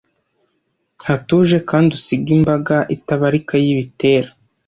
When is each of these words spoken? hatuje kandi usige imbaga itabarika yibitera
hatuje 1.07 1.57
kandi 1.69 1.89
usige 1.99 2.29
imbaga 2.37 2.75
itabarika 2.95 3.53
yibitera 3.63 4.29